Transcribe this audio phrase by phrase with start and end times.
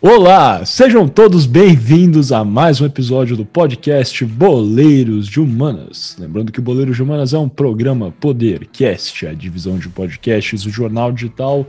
[0.00, 6.16] Olá, sejam todos bem-vindos a mais um episódio do podcast Boleiros de Humanas.
[6.16, 10.70] Lembrando que o Boleiros de Humanas é um programa Podercast, a divisão de podcasts do
[10.70, 11.66] jornal digital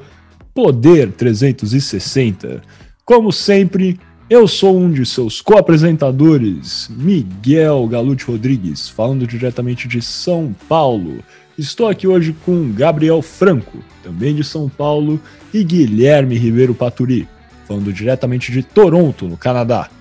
[0.53, 2.61] Poder 360.
[3.03, 3.99] Como sempre,
[4.29, 11.23] eu sou um de seus co-apresentadores, Miguel Galute Rodrigues, falando diretamente de São Paulo.
[11.57, 15.19] Estou aqui hoje com Gabriel Franco, também de São Paulo,
[15.51, 17.27] e Guilherme Ribeiro Paturi
[17.69, 19.91] falando diretamente de Toronto, no Canadá.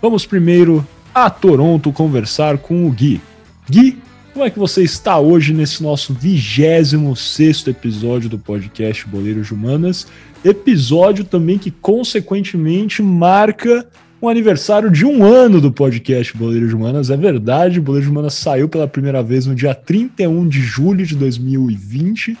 [0.00, 3.20] Vamos primeiro a Toronto conversar com o Gui.
[3.68, 3.98] Gui,
[4.32, 10.06] como é que você está hoje nesse nosso 26 episódio do podcast Boleiros Humanas?
[10.42, 13.86] Episódio também que, consequentemente, marca
[14.20, 17.10] um aniversário de um ano do podcast Boleiros Humanas.
[17.10, 22.34] É verdade, Boleiros Humanas saiu pela primeira vez no dia 31 de julho de 2020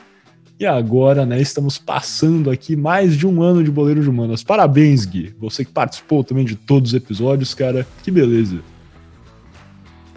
[0.58, 4.44] e agora, né, estamos passando aqui mais de um ano de Boleiro de Humanas.
[4.44, 5.34] Parabéns, Gui.
[5.40, 7.86] Você que participou também de todos os episódios, cara.
[8.04, 8.60] Que beleza.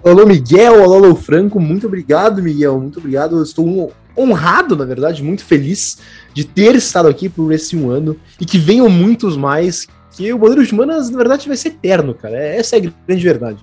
[0.06, 0.84] Alô, Miguel.
[0.84, 1.59] Alô, Franco.
[1.59, 2.80] Muito obrigado, Miguel.
[2.80, 3.38] Muito obrigado.
[3.38, 5.98] Eu estou honrado, na verdade, muito feliz
[6.36, 9.88] de ter estado aqui por esse um ano e que venham muitos mais.
[10.11, 12.38] Que o Boleiro de Humanas, na verdade, vai ser eterno, cara.
[12.38, 13.58] Essa é a grande verdade.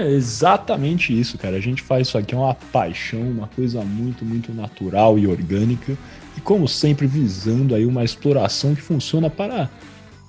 [0.00, 1.56] É exatamente isso, cara.
[1.56, 5.96] A gente faz isso aqui é uma paixão, uma coisa muito, muito natural e orgânica.
[6.38, 9.68] E como sempre, visando aí uma exploração que funciona para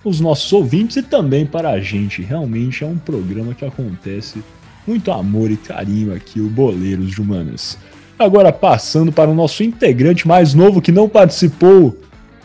[0.03, 2.21] os nossos ouvintes e também para a gente.
[2.21, 4.43] Realmente é um programa que acontece
[4.85, 7.77] muito amor e carinho aqui, o Boleiros de Humanas.
[8.19, 11.97] Agora passando para o nosso integrante mais novo que não participou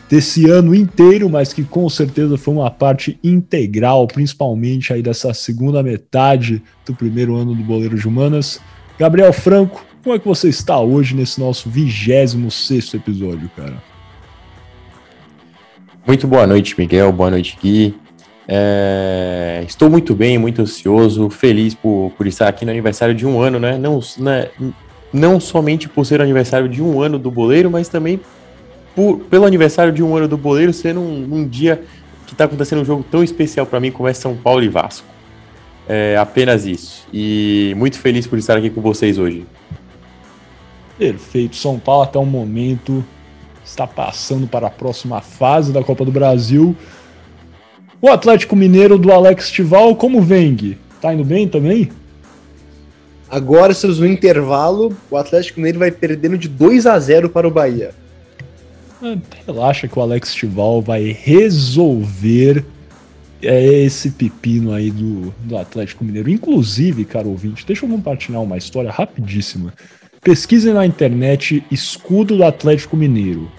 [0.09, 5.83] desse ano inteiro, mas que com certeza foi uma parte integral, principalmente aí dessa segunda
[5.83, 8.61] metade do primeiro ano do Boleiro de Humanas.
[8.97, 13.75] Gabriel Franco, como é que você está hoje nesse nosso 26 episódio, cara?
[16.05, 17.11] Muito boa noite, Miguel.
[17.11, 17.93] Boa noite, Gui.
[18.47, 19.61] É...
[19.67, 23.59] Estou muito bem, muito ansioso, feliz por, por estar aqui no aniversário de um ano,
[23.59, 23.77] né?
[23.77, 24.47] Não, né?
[25.11, 28.21] não somente por ser o aniversário de um ano do Boleiro, mas também
[28.97, 31.83] por, pelo aniversário de um ano do Boleiro sendo um, um dia
[32.25, 35.05] que está acontecendo um jogo tão especial para mim como é São Paulo e Vasco.
[35.87, 37.07] É apenas isso.
[37.13, 39.45] E muito feliz por estar aqui com vocês hoje.
[40.97, 41.55] Perfeito.
[41.57, 43.05] São Paulo até o momento
[43.63, 46.75] está passando para a próxima fase da Copa do Brasil.
[48.01, 50.75] O Atlético Mineiro do Alex Tival, como vem?
[50.99, 51.91] Tá indo bem também?
[53.29, 57.51] Agora, estamos no intervalo, o Atlético Mineiro vai perdendo de 2 a 0 para o
[57.51, 57.91] Bahia.
[59.45, 62.65] Relaxa que o Alex Tival vai resolver
[63.41, 66.29] é, esse pepino aí do, do Atlético Mineiro.
[66.29, 69.73] Inclusive, cara ouvinte, deixa eu compartilhar uma história rapidíssima.
[70.21, 73.49] Pesquisem na internet escudo do Atlético Mineiro.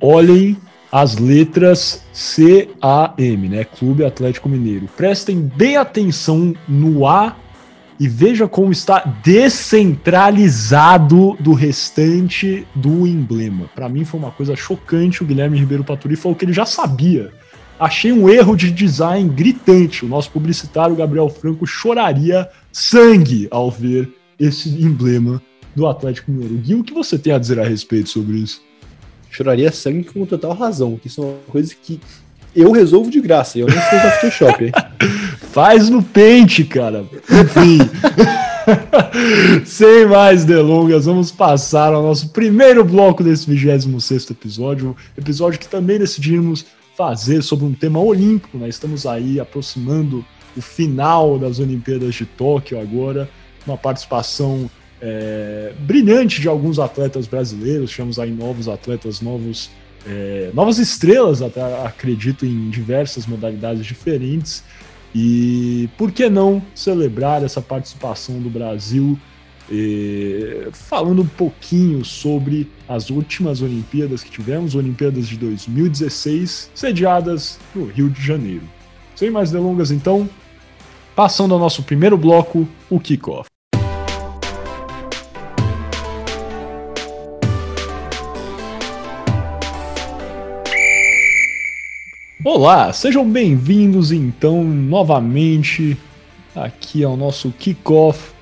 [0.00, 0.56] Olhem
[0.90, 3.64] as letras C-A-M, né?
[3.64, 4.88] Clube Atlético Mineiro.
[4.96, 7.36] Prestem bem atenção no A
[7.98, 13.70] e veja como está descentralizado do restante do emblema.
[13.74, 15.22] Para mim foi uma coisa chocante.
[15.22, 17.32] O Guilherme Ribeiro Paturi falou que ele já sabia.
[17.78, 20.04] Achei um erro de design gritante.
[20.04, 25.42] O nosso publicitário Gabriel Franco choraria sangue ao ver esse emblema
[25.74, 26.54] do Atlético Mineiro.
[26.56, 28.62] Gui, o que você tem a dizer a respeito sobre isso?
[29.30, 31.00] Choraria sangue com total razão.
[31.04, 32.00] Isso é uma coisa que
[32.54, 33.58] eu resolvo de graça.
[33.58, 34.72] Eu nem sei da Photoshop, hein?
[35.52, 37.04] Faz no pente, cara.
[37.30, 37.78] Enfim.
[39.64, 44.96] Sem mais delongas, vamos passar ao nosso primeiro bloco desse 26 episódio.
[45.16, 46.64] Episódio que também decidimos
[46.96, 48.56] fazer sobre um tema olímpico.
[48.56, 48.68] Né?
[48.68, 50.24] Estamos aí aproximando
[50.56, 53.28] o final das Olimpíadas de Tóquio agora.
[53.66, 57.90] Uma participação é, brilhante de alguns atletas brasileiros.
[57.90, 59.70] Tivemos aí novos atletas, novos
[60.06, 64.64] é, novas estrelas, até acredito, em diversas modalidades diferentes.
[65.14, 69.18] E por que não celebrar essa participação do Brasil,
[69.70, 77.86] é, falando um pouquinho sobre as últimas Olimpíadas que tivemos, Olimpíadas de 2016, sediadas no
[77.86, 78.68] Rio de Janeiro.
[79.14, 80.28] Sem mais delongas, então,
[81.14, 83.53] passando ao nosso primeiro bloco, o kickoff.
[92.46, 95.96] Olá, sejam bem-vindos então novamente
[96.54, 98.32] aqui ao nosso kickoff,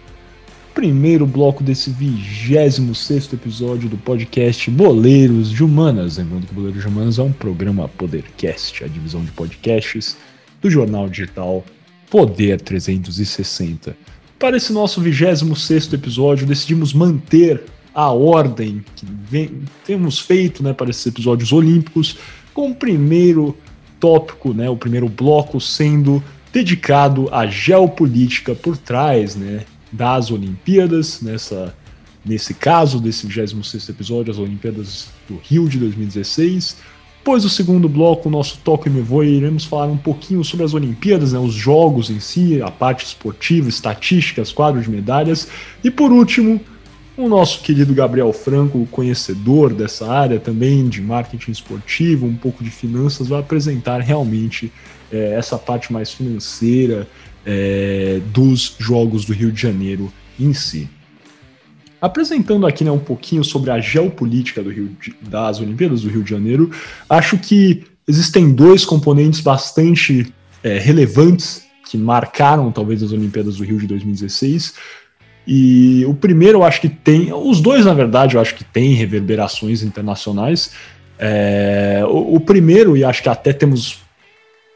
[0.74, 6.16] primeiro bloco desse 26 episódio do podcast Boleiros de Humanas.
[6.16, 10.16] Lembrando que Boleiros de Humanas é um programa Podercast, a divisão de podcasts
[10.60, 11.64] do jornal digital
[12.10, 13.96] Poder 360.
[14.36, 17.62] Para esse nosso 26 episódio, decidimos manter
[17.94, 22.18] a ordem que vem, temos feito né, para esses episódios olímpicos,
[22.52, 23.56] com o primeiro
[24.02, 26.20] tópico, né, o primeiro bloco sendo
[26.52, 31.72] dedicado à geopolítica por trás né, das Olimpíadas, nessa,
[32.24, 36.78] nesse caso desse 26 episódio, as Olimpíadas do Rio de 2016.
[37.18, 40.74] Depois do segundo bloco, o nosso Toque Me Voe, iremos falar um pouquinho sobre as
[40.74, 45.46] Olimpíadas, né, os jogos em si, a parte esportiva, estatísticas, quadros de medalhas.
[45.84, 46.60] E por último,
[47.24, 52.70] o nosso querido Gabriel Franco, conhecedor dessa área também de marketing esportivo, um pouco de
[52.70, 54.72] finanças, vai apresentar realmente
[55.10, 57.08] é, essa parte mais financeira
[57.46, 60.88] é, dos Jogos do Rio de Janeiro em si.
[62.00, 66.24] Apresentando aqui né, um pouquinho sobre a geopolítica do Rio de, das Olimpíadas do Rio
[66.24, 66.70] de Janeiro,
[67.08, 70.32] acho que existem dois componentes bastante
[70.64, 74.74] é, relevantes que marcaram talvez as Olimpíadas do Rio de 2016.
[75.46, 78.94] E o primeiro eu acho que tem, os dois na verdade eu acho que tem
[78.94, 80.72] reverberações internacionais.
[81.18, 84.00] É, o, o, primeiro, e acho que até temos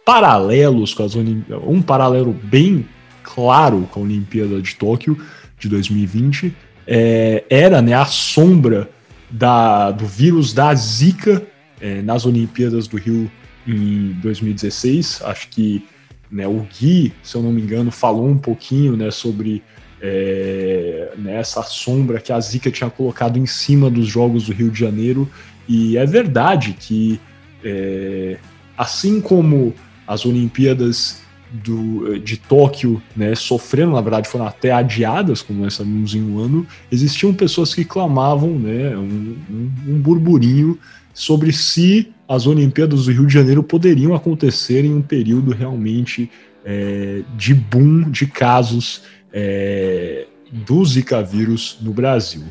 [0.04, 2.86] paralelos com as Olimpíadas, um paralelo bem
[3.22, 5.20] claro com a Olimpíada de Tóquio
[5.58, 6.54] de 2020,
[6.86, 8.88] é, era né, a sombra
[9.30, 11.42] da, do vírus da Zika
[11.80, 13.30] é, nas Olimpíadas do Rio
[13.66, 15.22] em 2016.
[15.24, 15.84] Acho que
[16.30, 19.62] né, o Gui, se eu não me engano, falou um pouquinho né, sobre
[20.06, 24.70] é, né, essa sombra que a Zika tinha colocado em cima dos Jogos do Rio
[24.70, 25.28] de Janeiro.
[25.68, 27.20] E é verdade que,
[27.64, 28.38] é,
[28.78, 29.74] assim como
[30.06, 36.14] as Olimpíadas do, de Tóquio né, sofreram, na verdade, foram até adiadas, como nós sabemos
[36.14, 40.78] em um ano, existiam pessoas que clamavam né, um, um, um burburinho
[41.12, 46.30] sobre se as Olimpíadas do Rio de Janeiro poderiam acontecer em um período realmente
[46.64, 49.02] é, de boom de casos
[49.38, 52.44] é, do Zika vírus no Brasil.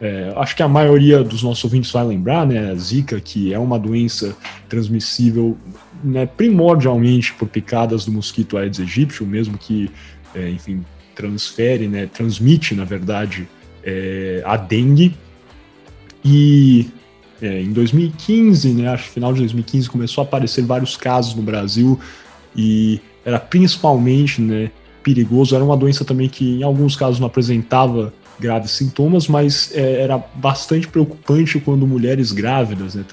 [0.00, 3.58] É, acho que a maioria dos nossos ouvintes vai lembrar, né, a Zika, que é
[3.58, 4.34] uma doença
[4.68, 5.58] transmissível
[6.02, 9.90] né, primordialmente por picadas do mosquito Aedes aegypti, o mesmo que,
[10.32, 10.84] é, enfim,
[11.16, 13.48] transfere, né, transmite, na verdade,
[13.82, 15.14] é, a dengue.
[16.24, 16.88] E
[17.42, 21.42] é, em 2015, né, acho que final de 2015, começou a aparecer vários casos no
[21.42, 21.98] Brasil
[22.56, 24.70] e era principalmente né,
[25.02, 25.54] perigoso.
[25.54, 30.18] Era uma doença também que, em alguns casos, não apresentava graves sintomas, mas é, era
[30.18, 33.04] bastante preocupante quando mulheres grávidas né,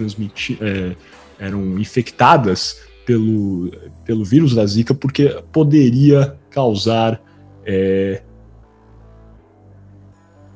[0.61, 0.95] é,
[1.37, 3.71] eram infectadas pelo,
[4.05, 7.21] pelo vírus da Zika, porque poderia causar
[7.65, 8.21] é,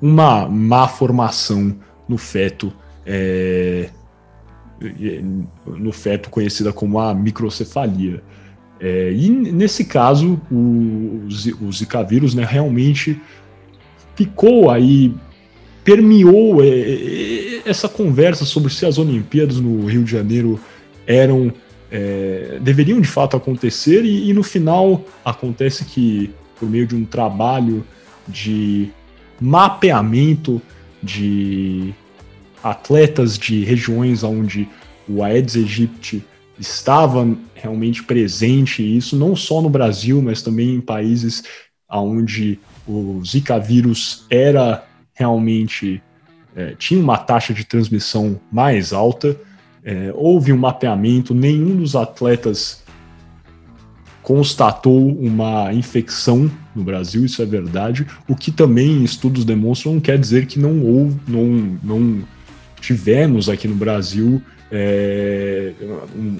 [0.01, 1.77] uma má formação
[2.07, 2.73] no feto,
[3.05, 3.89] é,
[5.65, 8.23] no feto conhecida como a microcefalia.
[8.81, 11.27] É, e nesse caso, o,
[11.61, 13.21] o Zika vírus né, realmente
[14.15, 15.13] ficou aí,
[15.83, 20.59] permeou é, é, essa conversa sobre se as Olimpíadas no Rio de Janeiro
[21.05, 21.53] eram
[21.91, 27.03] é, deveriam de fato acontecer e, e, no final acontece que por meio de um
[27.03, 27.85] trabalho
[28.27, 28.89] de
[29.39, 30.61] mapeamento
[31.03, 31.93] de
[32.63, 34.69] atletas de regiões onde
[35.07, 36.23] o Aedes aegypti
[36.61, 41.43] estava realmente presente, isso não só no Brasil, mas também em países
[41.89, 46.01] onde o Zika vírus era realmente
[46.55, 49.37] é, tinha uma taxa de transmissão mais alta
[49.83, 52.83] é, houve um mapeamento, nenhum dos atletas
[54.21, 58.05] constatou uma infecção no Brasil, isso é verdade.
[58.27, 62.23] O que também estudos demonstram não quer dizer que não houve, não, não
[62.79, 64.41] tivemos aqui no Brasil
[64.71, 65.73] é,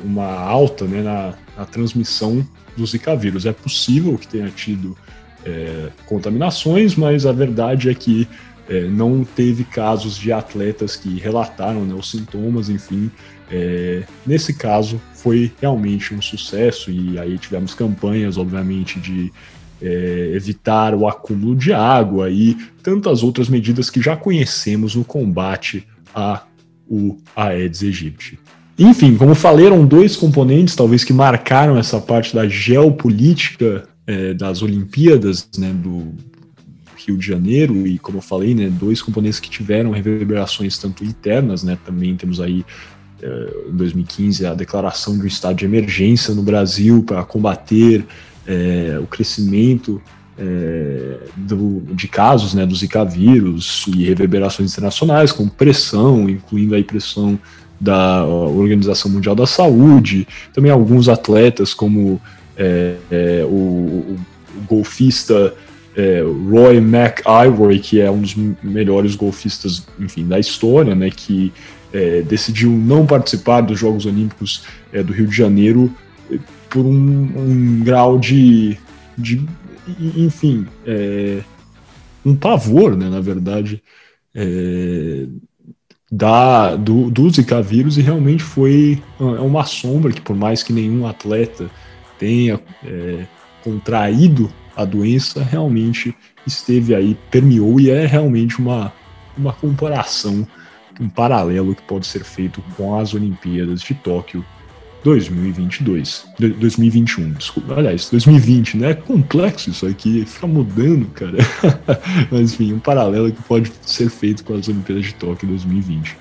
[0.04, 2.46] uma alta né, na, na, transmissão
[2.78, 3.46] do Zika vírus.
[3.46, 4.98] É possível que tenha tido
[5.46, 8.28] é, contaminações, mas a verdade é que
[8.70, 13.12] é, não teve casos de atletas que relataram né, os sintomas, enfim.
[13.52, 19.32] É, nesse caso, foi realmente um sucesso, e aí tivemos campanhas, obviamente, de
[19.82, 25.86] é, evitar o acúmulo de água e tantas outras medidas que já conhecemos no combate
[26.16, 26.44] a
[26.92, 28.38] o Aedes aegypti.
[28.78, 35.48] Enfim, como falei, dois componentes, talvez, que marcaram essa parte da geopolítica é, das Olimpíadas,
[35.58, 36.14] né, do,
[37.06, 41.64] Rio de Janeiro, e como eu falei, né, dois componentes que tiveram reverberações tanto internas,
[41.64, 42.64] né, também temos aí
[43.22, 48.06] eh, em 2015 a declaração de um estado de emergência no Brasil para combater
[48.46, 50.02] é, o crescimento
[50.42, 56.84] é, do, de casos né, do Zika vírus e reverberações internacionais, com pressão, incluindo a
[56.84, 57.38] pressão
[57.80, 62.20] da Organização Mundial da Saúde, também alguns atletas como
[62.58, 64.20] é, é, o, o,
[64.68, 65.54] golfista
[65.96, 71.54] é, Roy McIvory, que é um dos melhores golfistas, enfim, da história, né, que
[71.94, 75.94] é, decidiu não participar dos Jogos Olímpicos é, do Rio de Janeiro
[76.70, 78.78] por um, um grau de,
[79.18, 79.46] de
[79.88, 81.44] enfim, é,
[82.26, 83.82] um pavor, né, na verdade,
[84.34, 85.26] é,
[86.12, 90.74] da, do, do Zika vírus e realmente foi é uma sombra que por mais que
[90.74, 91.70] nenhum atleta
[92.20, 93.26] tenha é,
[93.64, 98.94] contraído a doença, realmente esteve aí, permeou e é realmente uma,
[99.38, 100.48] uma comparação,
[101.00, 104.46] um paralelo que pode ser feito com as Olimpíadas de Tóquio
[105.03, 108.91] 2022, 2021, desculpa, aliás, 2020, né?
[108.91, 111.38] É complexo isso aqui, fica mudando, cara.
[112.29, 116.17] Mas enfim, um paralelo que pode ser feito com as Olimpíadas de Tóquio 2020.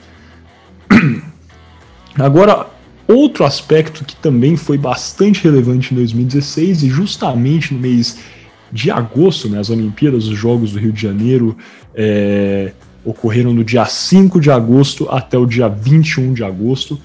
[2.19, 2.67] Agora,
[3.07, 8.19] outro aspecto que também foi bastante relevante em 2016 e justamente no mês
[8.73, 11.57] de agosto, né, as Olimpíadas, os Jogos do Rio de Janeiro,
[11.95, 12.73] é,
[13.05, 17.01] ocorreram no dia 5 de agosto até o dia 21 de agosto.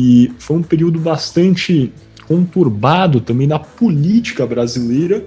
[0.00, 1.92] E foi um período bastante
[2.28, 5.26] conturbado também na política brasileira,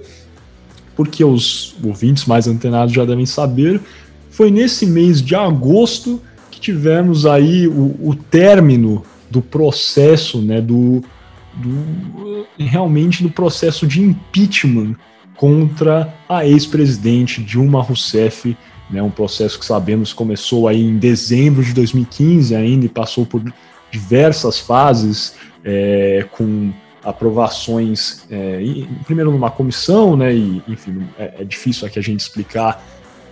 [0.96, 3.78] porque os ouvintes mais antenados já devem saber,
[4.30, 11.02] foi nesse mês de agosto que tivemos aí o, o término do processo, né, do,
[11.54, 14.96] do, realmente do processo de impeachment
[15.36, 18.56] contra a ex-presidente Dilma Rousseff,
[18.90, 23.42] né, um processo que sabemos começou aí em dezembro de 2015 ainda e passou por
[23.92, 26.72] diversas fases é, com
[27.04, 28.60] aprovações, é,
[29.04, 32.82] primeiro numa comissão, né, e enfim, é, é, difícil aqui a gente explicar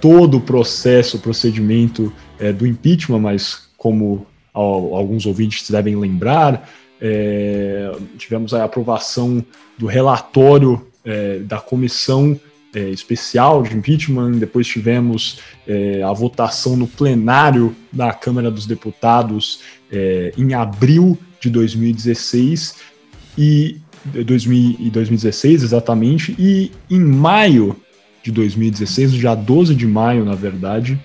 [0.01, 6.69] todo o processo, o procedimento é, do impeachment, mas como ao, alguns ouvintes devem lembrar,
[7.01, 9.45] é, tivemos a aprovação
[9.79, 12.39] do relatório é, da comissão
[12.75, 19.61] é, especial de impeachment, depois tivemos é, a votação no plenário da Câmara dos Deputados
[19.91, 22.77] é, em abril de 2016
[23.37, 26.35] e 2016 exatamente.
[26.39, 27.77] E em maio
[28.23, 31.01] de 2016, no dia 12 de maio, na verdade,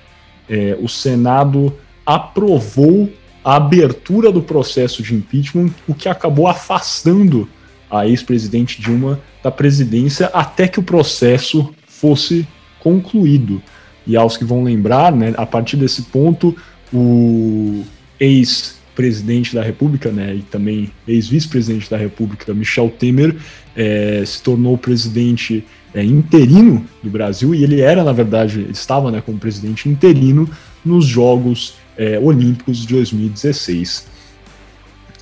[0.49, 1.73] é, o Senado
[2.05, 3.11] aprovou
[3.43, 7.47] a abertura do processo de impeachment, o que acabou afastando
[7.99, 12.47] a ex-presidente Dilma da presidência até que o processo fosse
[12.79, 13.61] concluído.
[14.05, 16.55] E aos que vão lembrar, né, a partir desse ponto,
[16.93, 17.83] o
[18.19, 23.35] ex-presidente da República, né, e também ex-vice-presidente da República, Michel Temer,
[23.75, 29.23] é, se tornou presidente é, interino do Brasil e ele era, na verdade, estava né,
[29.25, 30.49] como presidente interino
[30.83, 34.07] nos Jogos é, Olímpicos de 2016.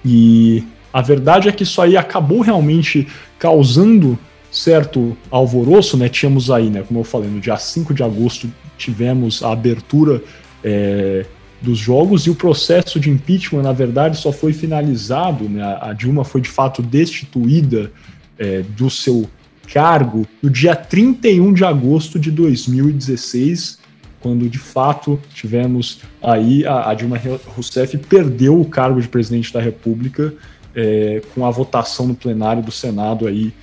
[0.05, 3.07] E a verdade é que isso aí acabou realmente
[3.39, 4.17] causando
[4.51, 6.07] certo alvoroço, né?
[6.07, 8.47] Tínhamos aí, né, como eu falei, no dia 5 de agosto
[8.77, 10.21] tivemos a abertura
[10.63, 11.25] é,
[11.59, 15.63] dos jogos e o processo de impeachment, na verdade, só foi finalizado, né?
[15.81, 17.91] A Dilma foi de fato destituída
[18.37, 19.27] é, do seu
[19.73, 23.79] cargo no dia 31 de agosto de 2016,
[24.19, 27.19] quando de fato tivemos aí a, a Dilma
[27.55, 30.33] Rousseff perdeu o cargo de presidente da República
[30.75, 33.53] é, com a votação no plenário do Senado aí,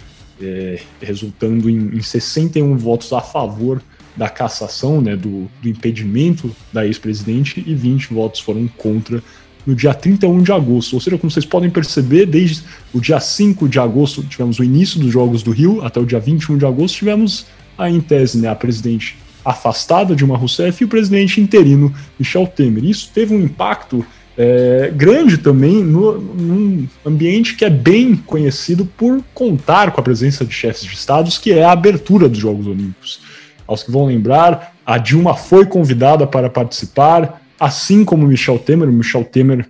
[0.40, 3.82] é, resultando em, em 61 votos a favor
[4.16, 9.22] da cassação, né, do, do impedimento da ex-presidente, e 20 votos foram contra
[9.66, 10.94] no dia 31 de agosto.
[10.94, 12.62] Ou seja, como vocês podem perceber, desde
[12.92, 16.18] o dia 5 de agosto tivemos o início dos Jogos do Rio, até o dia
[16.18, 20.88] 21 de agosto tivemos, aí em tese, né, a presidente afastada Dilma Rousseff e o
[20.88, 22.84] presidente interino Michel Temer.
[22.84, 24.04] Isso teve um impacto
[24.42, 30.46] é, grande também no, num ambiente que é bem conhecido por contar com a presença
[30.46, 33.20] de chefes de estados, que é a abertura dos Jogos Olímpicos.
[33.66, 38.88] Aos que vão lembrar, a Dilma foi convidada para participar, assim como Michel Temer.
[38.88, 39.68] O Michel Temer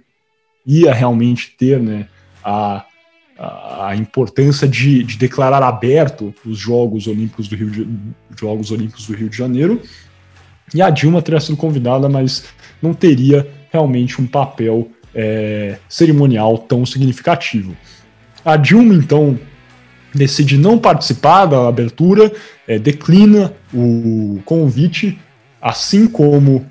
[0.65, 2.07] ia realmente ter né,
[2.45, 2.85] a,
[3.89, 7.89] a importância de, de, declarar aberto os Jogos Olímpicos do Rio de,
[8.39, 9.83] Jogos Olímpicos do Rio de Janeiro.
[10.73, 12.45] E a Dilma teria sido convidada, mas
[12.81, 17.77] não teria realmente um papel é, cerimonial tão significativo.
[18.45, 19.39] A Dilma, então,
[20.15, 22.33] decide não participar da abertura,
[22.67, 25.19] é, declina o convite,
[25.61, 26.67] assim como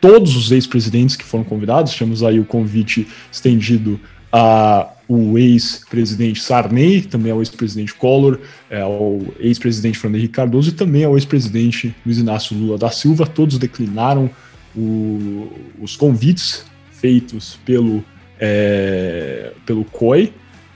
[0.00, 1.96] todos os ex-presidentes que foram convidados.
[1.96, 3.98] Temos aí o convite estendido
[4.32, 8.38] a o ex-presidente Sarney, também ao ex-presidente Collor,
[8.70, 13.26] é, ao ex-presidente Fernando Henrique Cardoso e também ao ex-presidente Luiz Inácio Lula da Silva.
[13.26, 14.30] Todos declinaram
[14.76, 15.50] o,
[15.80, 18.04] os convites feitos pelo,
[18.38, 20.32] é, pelo COI,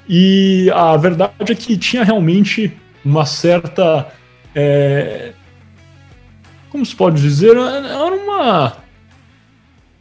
[0.08, 2.72] e a verdade é que tinha realmente
[3.04, 4.10] uma certa.
[4.54, 5.32] É,
[6.70, 7.56] como se pode dizer?
[7.56, 8.76] Era uma.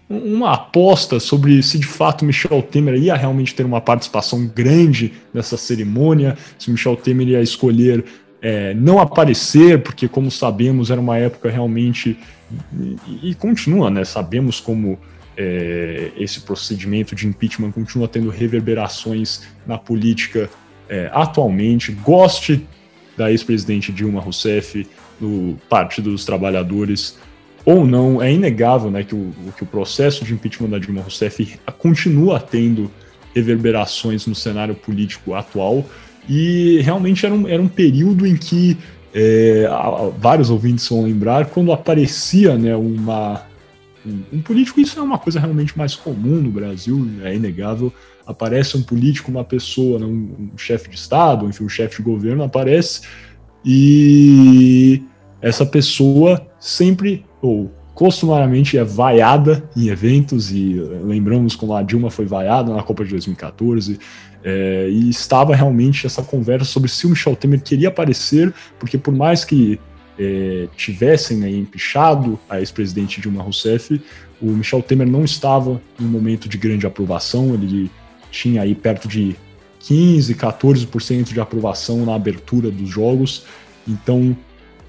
[0.10, 5.58] uma aposta sobre se de fato Michel Temer ia realmente ter uma participação grande nessa
[5.58, 8.06] cerimônia, se Michel Temer ia escolher
[8.42, 12.18] é, não aparecer, porque, como sabemos, era uma época realmente.
[13.08, 14.04] E, e continua, né?
[14.06, 15.00] Sabemos como
[15.36, 20.50] é, esse procedimento de impeachment continua tendo reverberações na política
[20.90, 21.92] é, atualmente.
[21.92, 22.66] Goste
[23.16, 24.88] da ex-presidente Dilma Rousseff
[25.20, 27.18] no Partido dos Trabalhadores
[27.68, 31.60] ou não, é inegável né, que, o, que o processo de impeachment da Dilma Rousseff
[31.78, 32.90] continua tendo
[33.36, 35.86] reverberações no cenário político atual
[36.30, 38.78] e realmente era um, era um período em que
[39.14, 39.68] é,
[40.18, 43.44] vários ouvintes vão lembrar quando aparecia né, uma,
[44.06, 47.92] um, um, político, isso é uma coisa realmente mais comum no Brasil, é inegável.
[48.26, 52.04] Aparece um político, uma pessoa, né, um, um chefe de Estado, enfim, um chefe de
[52.04, 53.02] governo aparece
[53.64, 55.04] e
[55.42, 62.28] essa pessoa sempre ou costumariamente é vaiada em eventos, e lembramos como a Dilma foi
[62.28, 63.98] vaiada na Copa de 2014,
[64.44, 69.16] é, e estava realmente essa conversa sobre se o Michel Temer queria aparecer, porque por
[69.16, 69.80] mais que
[70.20, 74.00] é, tivessem né, empichado a ex-presidente Dilma Rousseff,
[74.40, 77.90] o Michel Temer não estava em um momento de grande aprovação, ele
[78.30, 79.36] tinha aí perto de
[79.80, 83.44] 15, 14% de aprovação na abertura dos jogos,
[83.88, 84.38] então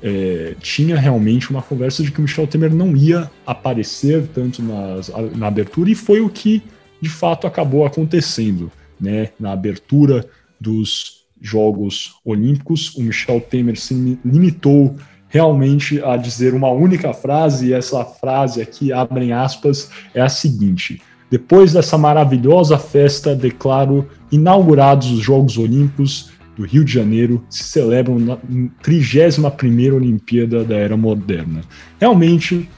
[0.02, 5.10] é, tinha realmente uma conversa de que o Michel Temer não ia aparecer tanto nas,
[5.34, 6.62] na abertura, e foi o que
[7.00, 8.70] de fato acabou acontecendo.
[9.00, 9.30] Né?
[9.38, 10.26] Na abertura
[10.60, 14.96] dos Jogos Olímpicos, o Michel Temer se limitou
[15.28, 21.00] realmente a dizer uma única frase, e essa frase aqui, abrem aspas, é a seguinte:
[21.30, 28.18] Depois dessa maravilhosa festa, declaro inaugurados os Jogos Olímpicos do Rio de Janeiro se celebram
[28.18, 28.36] na
[28.82, 31.60] 31ª Olimpíada da Era Moderna.
[32.00, 32.68] Realmente,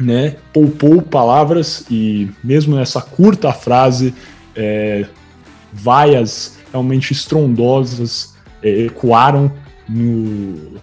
[0.00, 4.14] né, poupou palavras e mesmo nessa curta frase,
[4.56, 5.04] é,
[5.70, 9.52] vaias realmente estrondosas é, ecoaram
[9.86, 10.80] no,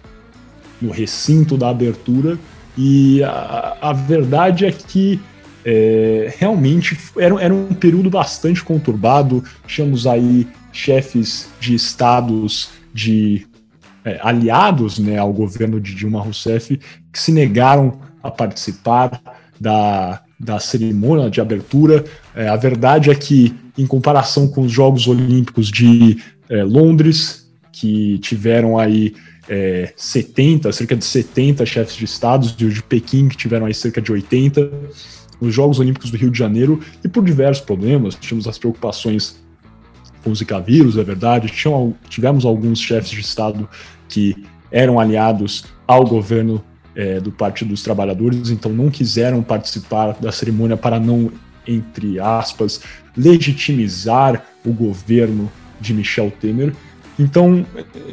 [0.80, 2.38] no recinto da abertura
[2.78, 5.20] e a, a verdade é que
[5.64, 9.44] é, realmente era, era um período bastante conturbado.
[9.66, 13.46] Tínhamos aí chefes de estados de
[14.04, 16.76] é, aliados né, ao governo de Dilma Rousseff
[17.12, 19.20] que se negaram a participar
[19.60, 22.04] da, da cerimônia de abertura.
[22.34, 28.18] É, a verdade é que, em comparação com os Jogos Olímpicos de é, Londres, que
[28.18, 29.14] tiveram aí
[29.48, 33.74] é, 70, cerca de 70 chefes de estados, e os de Pequim, que tiveram aí
[33.74, 34.70] cerca de 80,
[35.40, 39.41] os Jogos Olímpicos do Rio de Janeiro, e por diversos problemas, tínhamos as preocupações
[40.22, 41.48] com o Zika vírus, é verdade.
[41.48, 43.68] Tinham, tivemos alguns chefes de Estado
[44.08, 44.36] que
[44.70, 46.62] eram aliados ao governo
[46.94, 51.30] é, do Partido dos Trabalhadores, então não quiseram participar da cerimônia para não,
[51.66, 52.80] entre aspas,
[53.16, 56.72] legitimizar o governo de Michel Temer.
[57.18, 57.66] Então,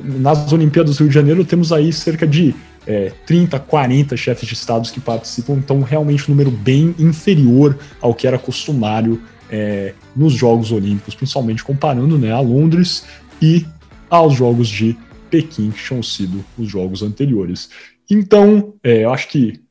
[0.04, 2.54] nas Olimpíadas do Rio de Janeiro, temos aí cerca de
[2.86, 8.14] é, 30, 40 chefes de estados que participam, então realmente um número bem inferior ao
[8.14, 13.06] que era costumário é, nos Jogos Olímpicos, principalmente comparando né, a Londres
[13.42, 13.66] e
[14.10, 14.98] aos Jogos de
[15.30, 17.70] Pequim, que tinham sido os jogos anteriores.
[18.10, 19.62] Então, é, eu acho que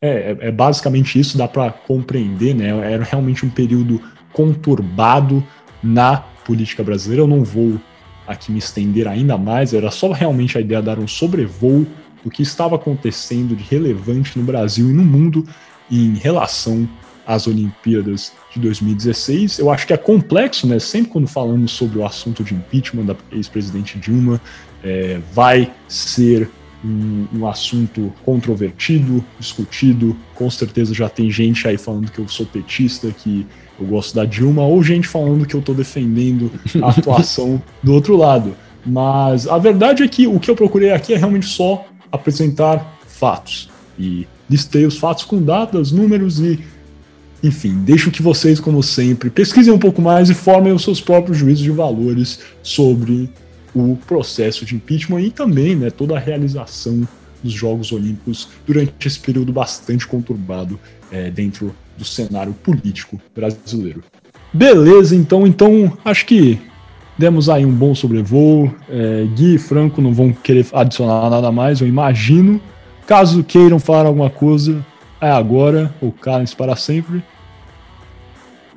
[0.00, 2.68] é, é, basicamente isso, dá para compreender, né?
[2.68, 4.00] Era realmente um período
[4.32, 5.44] conturbado
[5.82, 7.22] na política brasileira.
[7.24, 7.80] Eu não vou
[8.26, 11.86] aqui me estender ainda mais, era só realmente a ideia de dar um sobrevoo
[12.22, 15.46] do que estava acontecendo de relevante no Brasil e no mundo
[15.90, 16.88] em relação
[17.28, 19.58] às Olimpíadas de 2016.
[19.58, 20.78] Eu acho que é complexo, né?
[20.78, 24.40] Sempre quando falamos sobre o assunto de impeachment da ex-presidente Dilma,
[24.82, 26.48] é, vai ser
[26.82, 30.16] um, um, assunto controvertido, discutido.
[30.34, 33.46] Com certeza já tem gente aí falando que eu sou petista, que
[33.78, 36.50] eu gosto da Dilma, ou gente falando que eu estou defendendo
[36.82, 38.56] a atuação do outro lado.
[38.86, 43.68] Mas a verdade é que o que eu procurei aqui é realmente só apresentar fatos.
[43.98, 46.58] E listei os fatos com datas, números e
[47.42, 51.38] enfim, deixo que vocês, como sempre, pesquisem um pouco mais e formem os seus próprios
[51.38, 53.30] juízos de valores sobre
[53.74, 57.06] o processo de impeachment e também né, toda a realização
[57.42, 60.78] dos Jogos Olímpicos durante esse período bastante conturbado
[61.12, 64.02] é, dentro do cenário político brasileiro.
[64.52, 66.58] Beleza, então, então acho que
[67.16, 68.72] demos aí um bom sobrevoo.
[68.88, 72.60] É, Gui e Franco não vão querer adicionar nada mais, eu imagino.
[73.06, 74.84] Caso queiram falar alguma coisa,
[75.20, 77.22] é agora, ou calem-se para sempre.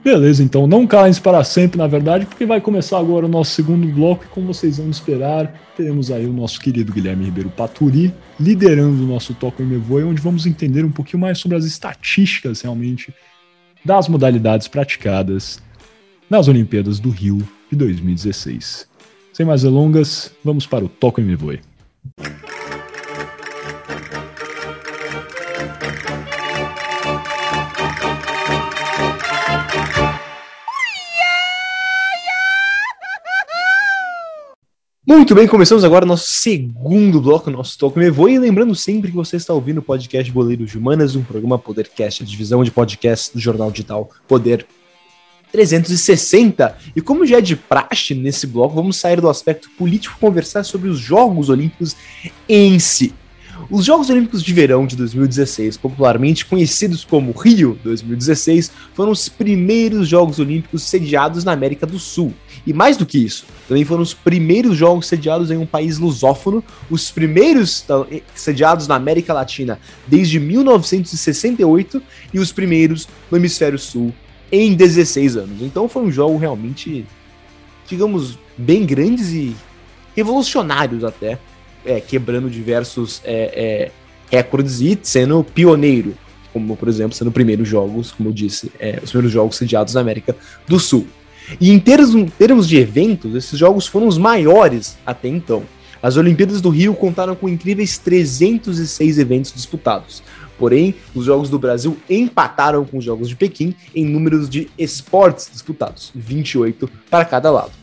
[0.04, 3.88] Beleza, então não calem-se para sempre, na verdade, porque vai começar agora o nosso segundo
[3.88, 9.04] bloco e como vocês vão esperar, teremos aí o nosso querido Guilherme Ribeiro Paturi liderando
[9.04, 13.14] o nosso Toco em Mevoe, onde vamos entender um pouquinho mais sobre as estatísticas realmente
[13.86, 15.62] das modalidades praticadas
[16.28, 17.38] nas Olimpíadas do Rio
[17.70, 18.88] de 2016.
[19.34, 21.38] Sem mais delongas, vamos para o Toco e Me
[35.12, 38.32] Muito bem, começamos agora o nosso segundo bloco, nosso Toco Me Voe.
[38.32, 42.24] E lembrando sempre que você está ouvindo o podcast Boleiros de Humanas, um programa Podercast,
[42.24, 44.66] a divisão de podcasts do jornal digital Poder
[45.52, 46.78] 360.
[46.96, 50.64] E como já é de praxe nesse bloco, vamos sair do aspecto político e conversar
[50.64, 51.94] sobre os Jogos Olímpicos
[52.48, 53.14] em si.
[53.70, 60.08] Os Jogos Olímpicos de Verão de 2016, popularmente conhecidos como Rio 2016, foram os primeiros
[60.08, 62.34] Jogos Olímpicos sediados na América do Sul.
[62.66, 66.64] E mais do que isso, também foram os primeiros jogos sediados em um país lusófono,
[66.90, 72.02] os primeiros eh, sediados na América Latina desde 1968
[72.34, 74.14] e os primeiros no Hemisfério Sul
[74.52, 75.62] em 16 anos.
[75.62, 77.06] Então foi um jogo realmente,
[77.88, 79.56] digamos, bem grandes e
[80.16, 81.40] revolucionários até,
[81.86, 83.92] é, quebrando diversos é, é,
[84.30, 86.16] recordes e sendo pioneiro,
[86.54, 90.02] como por exemplo sendo primeiros jogos, como eu disse, é, os primeiros jogos sediados na
[90.02, 90.36] América
[90.68, 91.08] do Sul.
[91.60, 95.64] E em termos, em termos de eventos, esses jogos foram os maiores até então.
[96.02, 100.24] As Olimpíadas do Rio contaram com incríveis 306 eventos disputados.
[100.58, 105.50] Porém, os Jogos do Brasil empataram com os Jogos de Pequim em números de esportes
[105.52, 107.81] disputados, 28 para cada lado.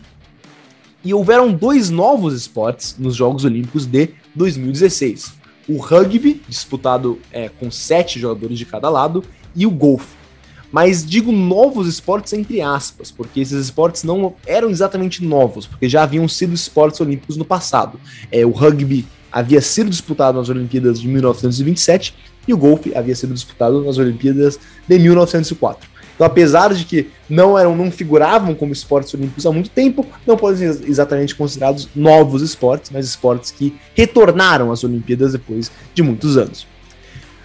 [1.05, 5.33] E houveram dois novos esportes nos Jogos Olímpicos de 2016:
[5.69, 9.23] o rugby, disputado é, com sete jogadores de cada lado,
[9.55, 10.17] e o golfe,
[10.71, 16.03] mas digo novos esportes entre aspas, porque esses esportes não eram exatamente novos, porque já
[16.03, 17.99] haviam sido esportes olímpicos no passado.
[18.31, 22.15] É, o rugby havia sido disputado nas Olimpíadas de 1927
[22.47, 25.89] e o golfe havia sido disputado nas Olimpíadas de 1904.
[26.19, 30.37] Então, apesar de que não eram, não figuravam como esportes olímpicos há muito tempo, não
[30.37, 36.37] podem ser exatamente considerados novos esportes, mas esportes que retornaram às Olimpíadas depois de muitos
[36.37, 36.67] anos.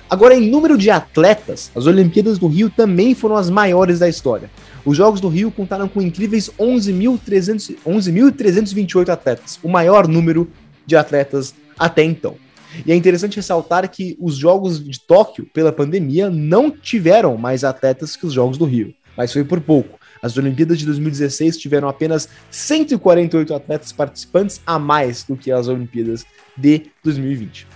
[0.09, 4.49] Agora, em número de atletas, as Olimpíadas do Rio também foram as maiores da história.
[4.83, 10.49] Os Jogos do Rio contaram com incríveis 11.328 11 atletas, o maior número
[10.83, 12.42] de atletas até então.
[12.85, 18.15] E é interessante ressaltar que os Jogos de Tóquio, pela pandemia, não tiveram mais atletas
[18.15, 19.99] que os Jogos do Rio, mas foi por pouco.
[20.21, 26.25] As Olimpíadas de 2016 tiveram apenas 148 atletas participantes a mais do que as Olimpíadas
[26.57, 27.67] de 2020.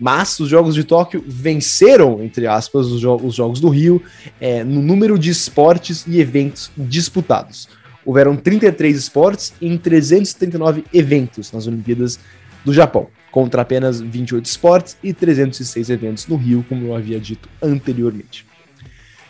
[0.00, 4.02] Mas os Jogos de Tóquio venceram, entre aspas, os, jo os Jogos do Rio
[4.40, 7.68] é, no número de esportes e eventos disputados.
[8.04, 12.18] Houveram 33 esportes em 339 eventos nas Olimpíadas
[12.64, 17.48] do Japão, contra apenas 28 esportes e 306 eventos no Rio, como eu havia dito
[17.62, 18.46] anteriormente.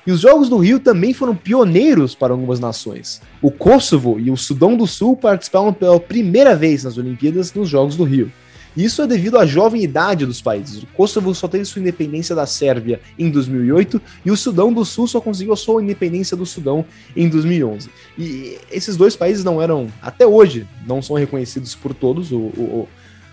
[0.07, 3.21] E os Jogos do Rio também foram pioneiros para algumas nações.
[3.43, 7.97] O Kosovo e o Sudão do Sul participaram pela primeira vez nas Olimpíadas nos Jogos
[7.97, 8.33] do Rio.
[8.77, 10.83] Isso é devido à jovem idade dos países.
[10.83, 15.09] O Kosovo só teve sua independência da Sérvia em 2008 e o Sudão do Sul
[15.09, 16.85] só conseguiu a sua independência do Sudão
[17.17, 17.91] em 2011.
[18.17, 22.31] E esses dois países não eram, até hoje, não são reconhecidos por todos.
[22.31, 22.89] O, o,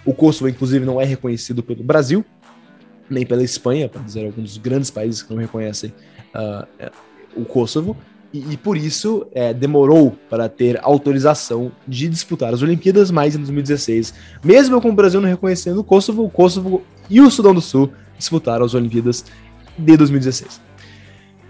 [0.07, 2.23] o Kosovo, inclusive, não é reconhecido pelo Brasil,
[3.09, 5.93] nem pela Espanha, para dizer alguns dos grandes países que não reconhecem
[6.33, 6.65] uh,
[7.35, 7.95] o Kosovo
[8.33, 13.39] e, e por isso é, demorou para ter autorização de disputar as Olimpíadas, mas em
[13.39, 17.61] 2016, mesmo com o Brasil não reconhecendo o Kosovo, o Kosovo e o Sudão do
[17.61, 19.25] Sul disputaram as Olimpíadas
[19.77, 20.66] de 2016.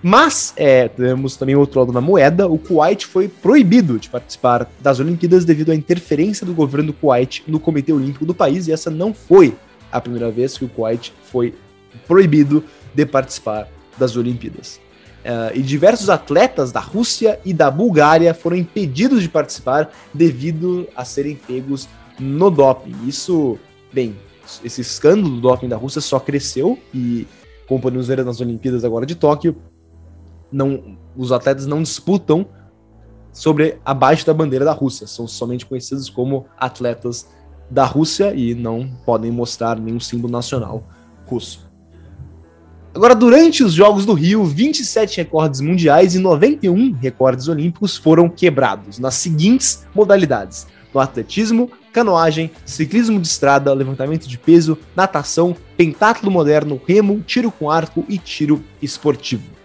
[0.02, 5.00] Mas é, temos também outro lado da moeda: o Kuwait foi proibido de participar das
[5.00, 8.90] Olimpíadas devido à interferência do governo do Kuwait no Comitê Olímpico do país, e essa
[8.90, 9.56] não foi
[9.92, 11.56] a primeira vez que o Kuwait foi
[12.08, 14.80] proibido de participar das Olimpíadas.
[15.26, 21.04] Uh, e diversos atletas da Rússia e da Bulgária foram impedidos de participar devido a
[21.04, 22.96] serem pegos no doping.
[23.06, 23.60] Isso,
[23.92, 24.16] bem,
[24.64, 27.28] esse escândalo do doping da Rússia só cresceu e,
[27.68, 29.58] como podemos ver nas Olimpíadas agora de Tóquio,
[30.52, 32.48] não, os atletas não disputam
[33.32, 37.28] sobre abaixo da bandeira da Rússia, são somente conhecidos como atletas
[37.70, 40.84] da Rússia e não podem mostrar nenhum símbolo nacional
[41.26, 41.68] russo.
[42.96, 48.98] Agora, durante os Jogos do Rio, 27 recordes mundiais e 91 recordes olímpicos foram quebrados
[48.98, 56.82] nas seguintes modalidades: no atletismo, canoagem, ciclismo de estrada, levantamento de peso, natação, pentatlo moderno,
[56.88, 59.57] remo, tiro com arco e tiro esportivo.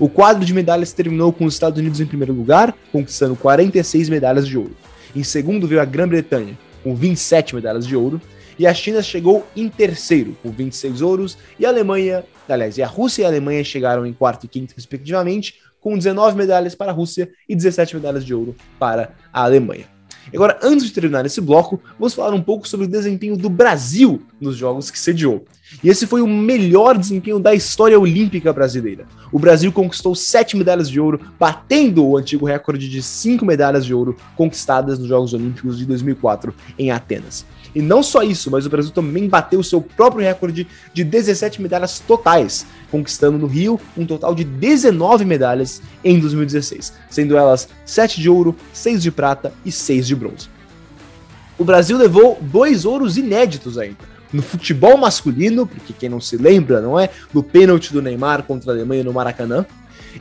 [0.00, 4.46] O quadro de medalhas terminou com os Estados Unidos em primeiro lugar, conquistando 46 medalhas
[4.46, 4.76] de ouro.
[5.14, 8.20] Em segundo veio a Grã-Bretanha, com 27 medalhas de ouro,
[8.56, 12.86] e a China chegou em terceiro, com 26 ouros, e a Alemanha, aliás, e a
[12.86, 16.94] Rússia e a Alemanha chegaram em quarto e quinto, respectivamente, com 19 medalhas para a
[16.94, 19.97] Rússia e 17 medalhas de ouro para a Alemanha.
[20.34, 24.22] Agora, antes de terminar esse bloco, vamos falar um pouco sobre o desempenho do Brasil
[24.40, 25.44] nos jogos que sediou.
[25.82, 29.06] E esse foi o melhor desempenho da história olímpica brasileira.
[29.30, 33.92] O Brasil conquistou sete medalhas de ouro, batendo o antigo recorde de cinco medalhas de
[33.92, 37.44] ouro conquistadas nos Jogos Olímpicos de 2004 em Atenas.
[37.78, 41.62] E não só isso, mas o Brasil também bateu o seu próprio recorde de 17
[41.62, 48.20] medalhas totais, conquistando no Rio um total de 19 medalhas em 2016, sendo elas 7
[48.20, 50.48] de ouro, 6 de prata e 6 de bronze.
[51.56, 56.80] O Brasil levou dois ouros inéditos ainda no futebol masculino, porque quem não se lembra,
[56.80, 57.08] não é?
[57.32, 59.64] Do pênalti do Neymar contra a Alemanha no Maracanã.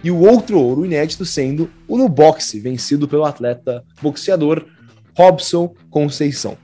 [0.03, 4.63] E o outro ouro inédito sendo o no boxe, vencido pelo atleta boxeador
[5.15, 6.55] Robson Conceição.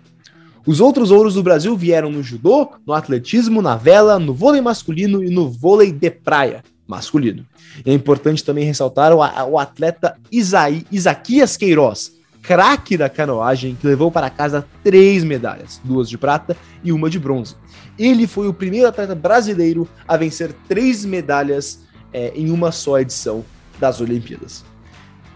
[0.66, 5.24] Os outros ouros do Brasil vieram no judô, no atletismo, na vela, no vôlei masculino
[5.24, 7.46] e no vôlei de praia masculino.
[7.86, 14.12] É importante também ressaltar o, o atleta Isaí, Isaquias Queiroz, craque da canoagem, que levou
[14.12, 17.56] para casa três medalhas, duas de prata e uma de bronze.
[17.98, 23.44] Ele foi o primeiro atleta brasileiro a vencer três medalhas é, em uma só edição
[23.80, 24.64] das Olimpíadas.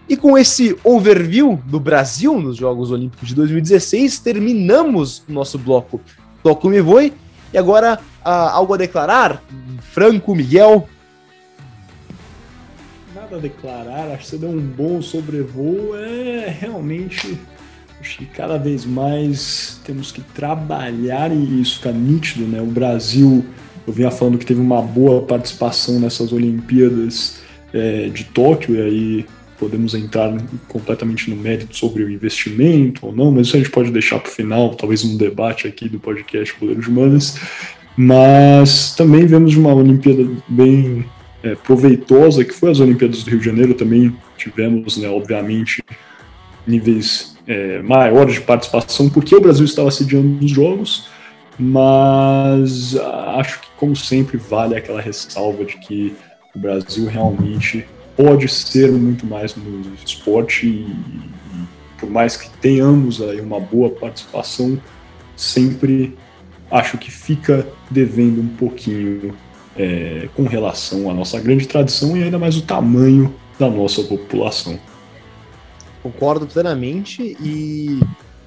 [0.10, 6.00] E com esse overview do Brasil nos Jogos Olímpicos de 2016, terminamos o nosso bloco
[6.42, 7.14] Toco Me Voe.
[7.54, 9.44] E agora, ah, algo a declarar?
[9.82, 10.88] Franco, Miguel,
[13.28, 15.96] nada a declarar, acho que você deu um bom sobrevoo.
[15.96, 17.38] É realmente.
[18.00, 22.62] Acho que cada vez mais temos que trabalhar e isso fica nítido, né?
[22.62, 23.44] O Brasil,
[23.88, 27.40] eu vinha falando que teve uma boa participação nessas Olimpíadas
[27.74, 29.26] é, de Tóquio, e aí
[29.60, 30.36] podemos entrar
[30.68, 34.30] completamente no mérito sobre o investimento ou não, mas isso a gente pode deixar para
[34.30, 37.40] o final, talvez um debate aqui do podcast Goleiro de Manas.
[37.96, 41.06] Mas também vemos uma Olimpíada bem
[41.44, 45.84] é, proveitosa, que foi as Olimpíadas do Rio de Janeiro, também tivemos, né, obviamente,
[46.66, 51.08] níveis é, maiores de participação, porque o Brasil estava sediando os jogos,
[51.58, 52.96] mas
[53.36, 56.16] acho que, como sempre, vale aquela ressalva de que
[56.56, 57.86] o Brasil realmente
[58.18, 60.88] pode ser muito mais no esporte e,
[62.00, 64.82] por mais que tenhamos aí uma boa participação,
[65.36, 66.18] sempre
[66.72, 69.34] acho que fica devendo um pouquinho
[69.78, 74.80] é, com relação à nossa grande tradição e ainda mais o tamanho da nossa população.
[76.02, 78.00] Concordo plenamente e,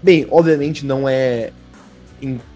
[0.02, 1.52] bem, obviamente não é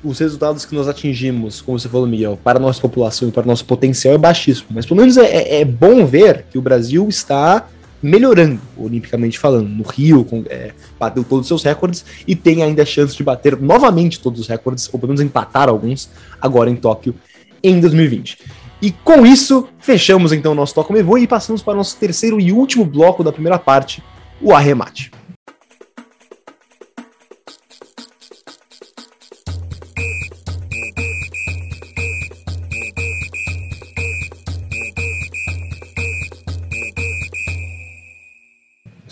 [0.03, 3.45] os resultados que nós atingimos, como você falou, Miguel, para a nossa população e para
[3.45, 4.69] o nosso potencial é baixíssimo.
[4.71, 7.67] Mas pelo menos é, é, é bom ver que o Brasil está
[8.03, 9.67] melhorando, olimpicamente falando.
[9.67, 13.25] No Rio, com, é, bateu todos os seus recordes e tem ainda a chance de
[13.25, 17.15] bater novamente todos os recordes, ou pelo menos empatar alguns, agora em Tóquio
[17.63, 18.39] em 2020.
[18.83, 21.97] E com isso, fechamos então o nosso Toca Me Voe e passamos para o nosso
[21.97, 24.03] terceiro e último bloco da primeira parte,
[24.43, 25.11] o arremate.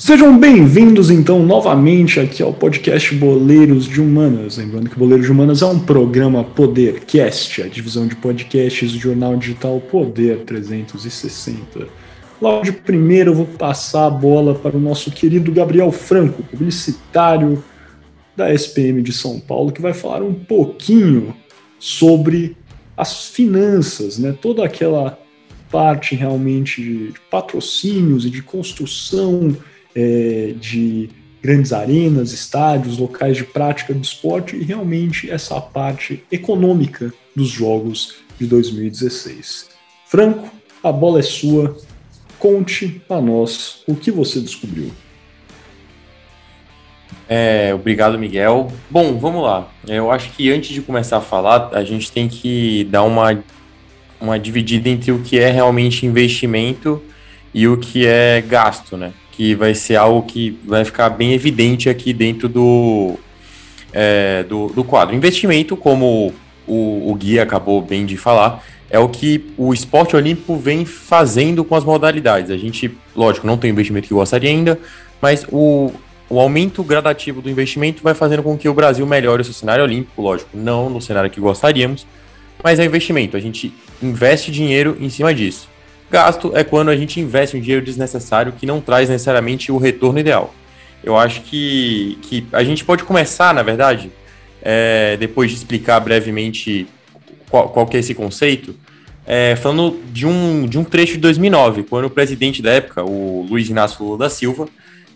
[0.05, 4.57] Sejam bem-vindos então novamente aqui ao podcast Boleiros de Humanas.
[4.57, 9.37] Lembrando que Boleiros de Humanas é um programa Podercast, a divisão de podcasts do jornal
[9.37, 11.87] digital Poder 360.
[12.41, 17.63] Logo de primeiro eu vou passar a bola para o nosso querido Gabriel Franco, publicitário
[18.37, 21.33] da SPM de São Paulo, que vai falar um pouquinho
[21.79, 22.57] sobre
[22.97, 24.35] as finanças, né?
[24.43, 25.17] Toda aquela
[25.71, 29.57] parte realmente de patrocínios e de construção
[29.95, 31.11] é, de
[31.43, 38.17] grandes arenas, estádios, locais de prática do esporte e realmente essa parte econômica dos Jogos
[38.39, 39.71] de 2016.
[40.07, 40.49] Franco,
[40.83, 41.77] a bola é sua.
[42.39, 44.91] Conte a nós o que você descobriu.
[47.29, 48.71] É, obrigado, Miguel.
[48.91, 49.69] Bom, vamos lá.
[49.87, 53.43] Eu acho que antes de começar a falar, a gente tem que dar uma,
[54.21, 57.03] uma dividida entre o que é realmente investimento
[57.55, 59.13] e o que é gasto, né?
[59.33, 63.19] Que vai ser algo que vai ficar bem evidente aqui dentro do,
[63.93, 65.17] é, do, do, quadro.
[65.17, 66.33] Investimento, como
[66.67, 71.65] o, o Gui acabou bem de falar, é o que o esporte olímpico vem fazendo
[71.65, 72.51] com as modalidades.
[72.51, 74.79] A gente, lógico, não tem o investimento que gostaria ainda,
[75.21, 75.91] mas o,
[76.29, 79.83] o aumento gradativo do investimento vai fazendo com que o Brasil melhore o seu cenário
[79.83, 82.07] olímpico, lógico, não no cenário que gostaríamos,
[82.63, 83.35] mas é investimento.
[83.35, 85.72] A gente investe dinheiro em cima disso.
[86.13, 90.19] Gasto é quando a gente investe um dinheiro desnecessário que não traz necessariamente o retorno
[90.19, 90.55] ideal.
[91.03, 94.13] Eu acho que, que a gente pode começar, na verdade,
[94.61, 96.87] é, depois de explicar brevemente
[97.49, 98.77] qual, qual que é esse conceito,
[99.27, 103.47] é, falando de um, de um trecho de 2009, quando o presidente da época, o
[103.49, 104.69] Luiz Inácio Lula da Silva,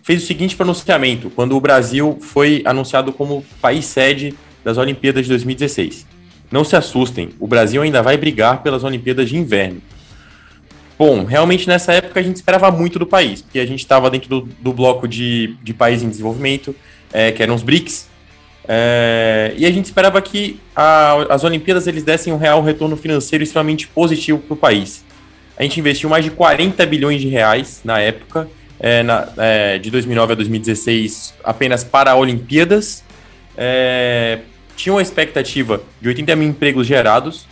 [0.03, 5.29] fez o seguinte pronunciamento, quando o Brasil foi anunciado como país sede das Olimpíadas de
[5.29, 6.07] 2016.
[6.51, 9.83] Não se assustem, o Brasil ainda vai brigar pelas Olimpíadas de Inverno.
[10.99, 14.29] Bom, realmente nessa época a gente esperava muito do país, porque a gente estava dentro
[14.29, 16.75] do, do, bloco de, de países em desenvolvimento,
[17.13, 18.09] é, que eram os BRICS,
[18.67, 23.45] é, e a gente esperava que a, as Olimpíadas eles dessem um real retorno financeiro
[23.45, 25.05] extremamente positivo para o país.
[25.57, 28.49] A gente investiu mais de 40 bilhões de reais na época,
[28.81, 33.05] é, na, é, de 2009 a 2016, apenas para Olimpíadas.
[33.57, 34.41] É,
[34.75, 37.47] tinha uma expectativa de 80 mil empregos gerados,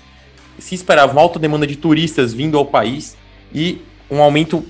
[0.59, 3.17] se esperava uma alta demanda de turistas vindo ao país
[3.55, 4.65] e um aumento,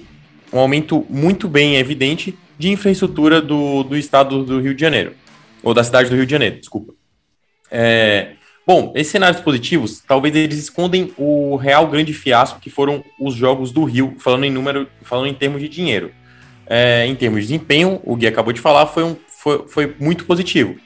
[0.53, 5.15] um aumento muito bem evidente de infraestrutura do, do estado do Rio de Janeiro,
[5.63, 6.93] ou da cidade do Rio de Janeiro, desculpa.
[7.71, 8.33] É,
[8.67, 13.73] bom, esses cenários positivos, talvez eles escondem o real grande fiasco que foram os jogos
[13.73, 16.13] do Rio, falando em número, falando em termos de dinheiro.
[16.67, 20.25] É, em termos de desempenho, o Gui acabou de falar, foi, um, foi, foi muito
[20.25, 20.77] positivo.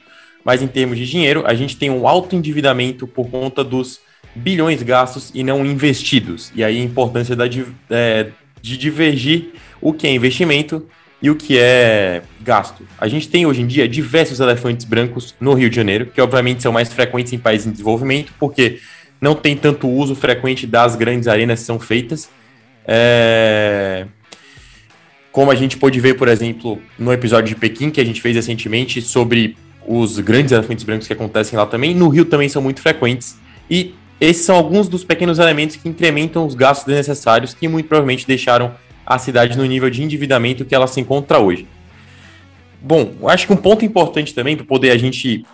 [0.43, 3.99] Mas em termos de dinheiro, a gente tem um alto endividamento por conta dos
[4.35, 6.51] bilhões gastos e não investidos.
[6.55, 7.45] E aí a importância da,
[7.89, 8.27] é,
[8.61, 10.87] de divergir o que é investimento
[11.21, 12.83] e o que é gasto.
[12.97, 16.61] A gente tem hoje em dia diversos elefantes brancos no Rio de Janeiro, que obviamente
[16.61, 18.79] são mais frequentes em países em desenvolvimento, porque
[19.19, 22.29] não tem tanto uso frequente das grandes arenas que são feitas.
[22.87, 24.05] É...
[25.31, 28.35] Como a gente pôde ver, por exemplo, no episódio de Pequim, que a gente fez
[28.35, 32.81] recentemente, sobre os grandes elefantes brancos que acontecem lá também, no Rio também são muito
[32.81, 33.37] frequentes.
[33.69, 38.27] E esses são alguns dos pequenos elementos que incrementam os gastos desnecessários que muito provavelmente
[38.27, 38.73] deixaram
[39.05, 41.67] a cidade no nível de endividamento que ela se encontra hoje.
[42.81, 45.45] Bom, acho que um ponto importante também para poder a gente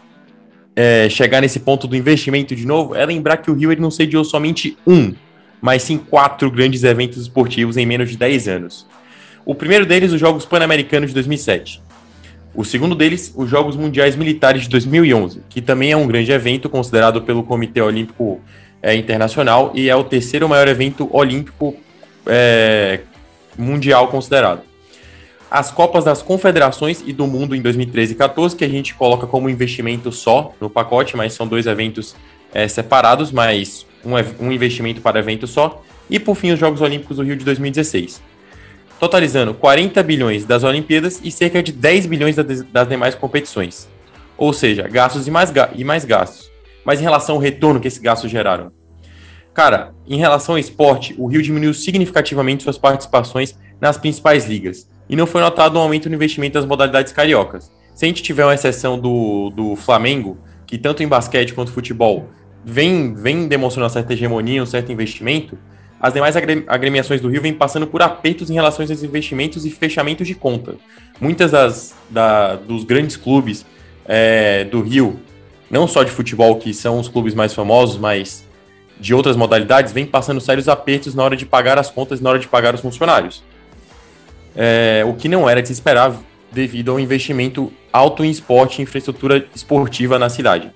[0.75, 3.89] é, chegar nesse ponto do investimento de novo é lembrar que o Rio ele não
[3.89, 5.13] sediou somente um,
[5.62, 8.86] mas sim quatro grandes eventos esportivos em menos de 10 anos.
[9.45, 11.82] O primeiro deles, os Jogos Pan-Americanos de 2007.
[12.55, 16.69] O segundo deles, os Jogos Mundiais Militares de 2011, que também é um grande evento
[16.69, 18.39] considerado pelo Comitê Olímpico
[18.81, 21.75] é, Internacional e é o terceiro maior evento olímpico
[22.25, 23.01] é,
[23.57, 24.61] mundial considerado.
[25.51, 29.27] As Copas das Confederações e do Mundo em 2013 e 14, que a gente coloca
[29.27, 32.15] como investimento só no pacote, mas são dois eventos
[32.53, 35.83] é, separados, mas um, um investimento para evento só.
[36.09, 38.21] E por fim, os Jogos Olímpicos do Rio de 2016
[38.99, 43.88] totalizando 40 bilhões das Olimpíadas e cerca de 10 bilhões das demais competições.
[44.38, 46.49] Ou seja, gastos e mais, ga e mais gastos.
[46.84, 48.71] Mas em relação ao retorno que esses gastos geraram?
[49.53, 54.88] Cara, em relação ao esporte, o Rio diminuiu significativamente suas participações nas principais ligas.
[55.08, 57.71] E não foi notado um aumento no investimento das modalidades cariocas.
[57.93, 62.27] Se a gente tiver uma exceção do, do Flamengo, que tanto em basquete quanto futebol
[62.65, 65.58] vem, vem demonstrando uma certa hegemonia, um certo investimento,
[66.05, 66.35] as demais
[66.67, 70.75] agremiações do Rio vêm passando por apertos em relação aos investimentos e fechamentos de conta.
[71.19, 73.65] Muitas das da, dos grandes clubes
[74.05, 75.19] é, do Rio,
[75.67, 78.45] não só de futebol, que são os clubes mais famosos, mas
[78.99, 82.29] de outras modalidades, vêm passando sérios apertos na hora de pagar as contas e na
[82.29, 83.43] hora de pagar os funcionários.
[84.55, 86.15] É, o que não era de se esperar
[86.51, 90.71] devido ao investimento alto em esporte e infraestrutura esportiva na cidade.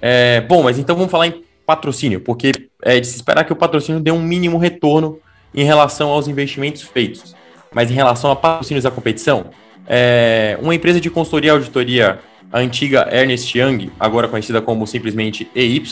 [0.00, 3.56] É, bom, mas então vamos falar em patrocínio, porque é de se esperar que o
[3.56, 5.18] patrocínio dê um mínimo retorno
[5.54, 7.34] em relação aos investimentos feitos.
[7.72, 9.46] Mas em relação a patrocínios da competição,
[9.86, 12.18] é, uma empresa de consultoria e auditoria,
[12.52, 15.82] a antiga Ernest Young, agora conhecida como simplesmente EY,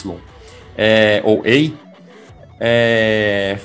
[0.77, 1.43] é, ou
[2.61, 3.59] é,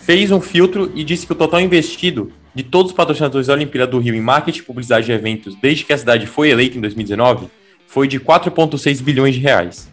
[0.00, 3.90] fez um filtro e disse que o total investido de todos os patrocinadores da Olimpíada
[3.90, 6.80] do Rio em marketing e publicidade de eventos desde que a cidade foi eleita em
[6.80, 7.48] 2019
[7.88, 9.90] foi de 4,6 bilhões de reais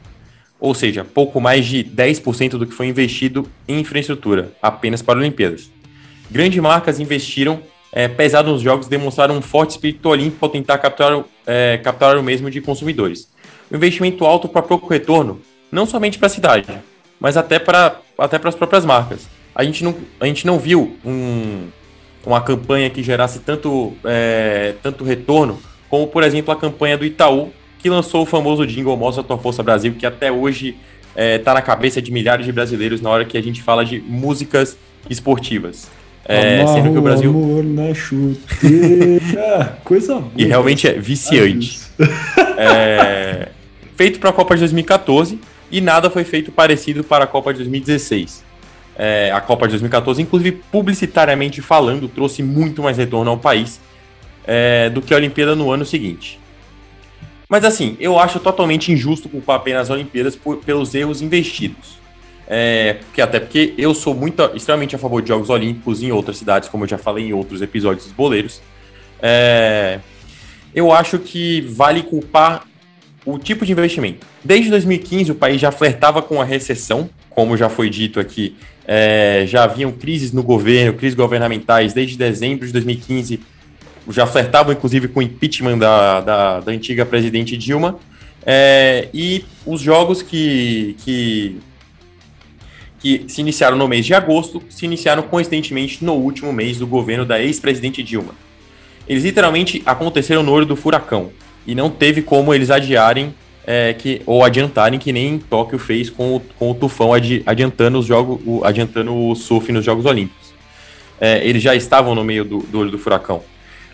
[0.61, 5.71] ou seja, pouco mais de 10% do que foi investido em infraestrutura, apenas para Olimpíadas.
[6.29, 7.59] Grandes marcas investiram
[7.91, 12.23] é, pesado nos jogos demonstraram um forte espírito olímpico ao tentar capturar, é, capturar o
[12.23, 13.27] mesmo de consumidores.
[13.69, 16.67] O investimento alto para pouco retorno, não somente para a cidade,
[17.19, 19.27] mas até para até as próprias marcas.
[19.53, 21.67] A gente não, a gente não viu um,
[22.25, 25.59] uma campanha que gerasse tanto, é, tanto retorno
[25.89, 27.51] como, por exemplo, a campanha do Itaú
[27.81, 30.75] que lançou o famoso jingle Mostra Tua Força Brasil, que até hoje
[31.09, 33.83] está é, tá na cabeça de milhares de brasileiros na hora que a gente fala
[33.83, 34.77] de músicas
[35.09, 35.89] esportivas.
[36.23, 37.29] É, sendo que o Brasil.
[37.31, 39.79] Amor na chuteira.
[39.83, 40.31] Coisa boa.
[40.37, 41.81] E realmente é viciante.
[42.57, 43.49] é,
[43.95, 45.39] feito para a Copa de 2014
[45.71, 48.43] e nada foi feito parecido para a Copa de 2016.
[48.95, 53.81] É, a Copa de 2014, inclusive publicitariamente falando, trouxe muito mais retorno ao país
[54.45, 56.39] é, do que a Olimpíada no ano seguinte.
[57.51, 61.99] Mas assim, eu acho totalmente injusto culpar apenas as Olimpíadas por, pelos erros investidos.
[62.47, 66.37] É, porque até porque eu sou muito, extremamente a favor de Jogos Olímpicos em outras
[66.37, 68.61] cidades, como eu já falei em outros episódios dos boleiros.
[69.21, 69.99] É,
[70.73, 72.65] eu acho que vale culpar
[73.25, 74.25] o tipo de investimento.
[74.41, 78.55] Desde 2015, o país já flertava com a recessão, como já foi dito aqui,
[78.87, 83.41] é, já haviam crises no governo, crises governamentais, desde dezembro de 2015,
[84.09, 87.99] já flertavam inclusive com o impeachment da, da, da antiga presidente Dilma,
[88.45, 91.59] é, e os jogos que, que,
[92.99, 97.25] que se iniciaram no mês de agosto se iniciaram coincidentemente no último mês do governo
[97.25, 98.33] da ex-presidente Dilma.
[99.07, 101.31] Eles literalmente aconteceram no olho do furacão
[101.67, 103.33] e não teve como eles adiarem
[103.65, 107.99] é, que, ou adiantarem que nem Tóquio fez com o, com o Tufão adi, adiantando,
[107.99, 110.51] os jogos, o, adiantando o surf nos Jogos Olímpicos.
[111.19, 113.43] É, eles já estavam no meio do, do olho do furacão.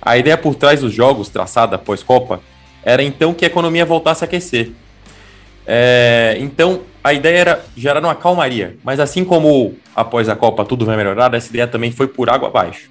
[0.08, 2.39] A ideia por trás dos jogos, traçada após Copa,
[2.82, 4.72] era então que a economia voltasse a aquecer.
[5.66, 10.86] É, então, a ideia era gerar uma calmaria, mas assim como após a Copa tudo
[10.86, 12.89] vai melhorar, essa ideia também foi por água abaixo.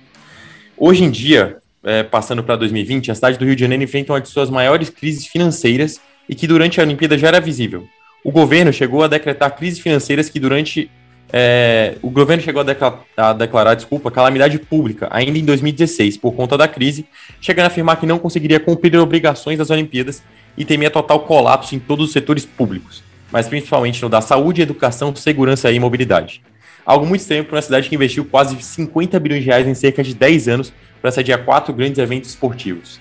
[0.76, 4.20] Hoje em dia, é, passando para 2020, a cidade do Rio de Janeiro enfrenta uma
[4.20, 5.98] de suas maiores crises financeiras
[6.28, 7.88] e que durante a Olimpíada já era visível.
[8.22, 10.90] O governo chegou a decretar crises financeiras que durante
[11.32, 16.32] é, o governo chegou a, declarar, a declarar, desculpa, calamidade pública ainda em 2016 por
[16.32, 17.06] conta da crise,
[17.40, 20.22] chegando a afirmar que não conseguiria cumprir obrigações das Olimpíadas
[20.56, 25.14] e temia total colapso em todos os setores públicos, mas principalmente no da saúde, educação,
[25.14, 26.42] segurança e mobilidade.
[26.84, 30.04] Algo muito estranho para uma cidade que investiu quase 50 bilhões de reais em cerca
[30.04, 30.72] de 10 anos
[31.02, 33.00] para sediar quatro grandes eventos esportivos.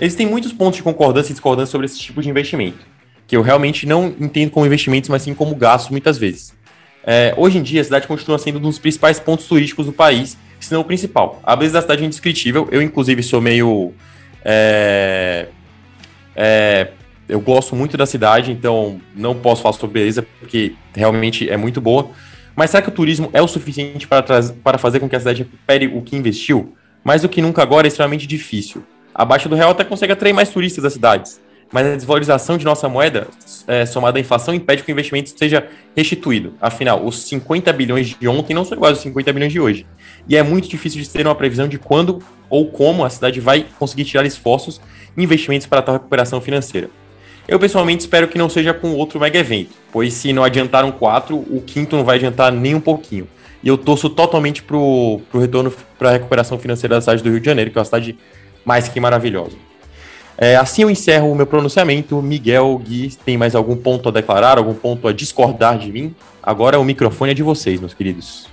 [0.00, 2.84] Existem muitos pontos de concordância e discordância sobre esse tipo de investimento,
[3.28, 6.52] que eu realmente não entendo como investimentos, mas sim como gastos muitas vezes.
[7.04, 10.36] É, hoje em dia, a cidade continua sendo um dos principais pontos turísticos do país,
[10.58, 11.40] se não o principal.
[11.42, 12.68] A beleza da cidade é indescritível.
[12.70, 13.92] Eu, inclusive, sou meio.
[14.44, 15.48] É,
[16.36, 16.88] é,
[17.28, 21.80] eu gosto muito da cidade, então não posso falar sobre beleza, porque realmente é muito
[21.80, 22.10] boa.
[22.54, 24.24] Mas será que o turismo é o suficiente para,
[24.62, 26.74] para fazer com que a cidade recupere o que investiu?
[27.02, 28.84] Mais do que nunca agora é extremamente difícil.
[29.14, 31.40] Abaixo do real até consegue atrair mais turistas das cidades,
[31.72, 33.28] mas a desvalorização de nossa moeda,
[33.66, 35.66] é, somada à inflação, impede que o investimento seja
[35.96, 36.54] restituído.
[36.60, 39.86] Afinal, os 50 bilhões de ontem não são iguais aos 50 bilhões de hoje.
[40.28, 43.64] E é muito difícil de ter uma previsão de quando ou como a cidade vai
[43.78, 44.80] conseguir tirar esforços
[45.16, 46.90] e investimentos para tal recuperação financeira.
[47.46, 51.36] Eu pessoalmente espero que não seja com outro mega evento, pois se não adiantaram quatro,
[51.36, 53.28] o quinto não vai adiantar nem um pouquinho.
[53.62, 57.40] E eu torço totalmente pro, pro retorno para a recuperação financeira da cidade do Rio
[57.40, 58.18] de Janeiro, que é uma cidade
[58.64, 59.69] mais que maravilhosa.
[60.40, 62.22] É, assim eu encerro o meu pronunciamento.
[62.22, 66.14] Miguel, Gui, tem mais algum ponto a declarar, algum ponto a discordar de mim?
[66.42, 68.48] Agora o microfone é de vocês, meus queridos.